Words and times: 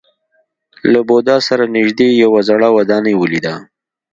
له 0.91 0.99
بودا 1.07 1.37
سره 1.47 1.63
نژدې 1.75 2.07
یوه 2.23 2.39
زړه 2.49 2.67
ودانۍ 2.77 3.13
ولیده. 3.17 3.53